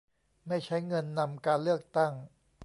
[0.47, 2.13] ไม่ใช้เงินนำการเลือกตั้ง